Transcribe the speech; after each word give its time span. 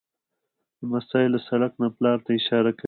لمسی 0.81 1.25
له 1.33 1.39
سړک 1.47 1.71
نه 1.81 1.87
پلار 1.97 2.17
ته 2.25 2.29
اشاره 2.39 2.71
کوي. 2.73 2.79